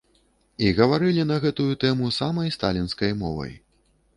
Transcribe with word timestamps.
І 0.69 0.69
гаварылі 0.77 1.25
на 1.31 1.37
гэтую 1.45 1.67
тэму 1.83 2.09
самай 2.19 2.53
сталінскай 2.57 3.17
мовай. 3.21 3.53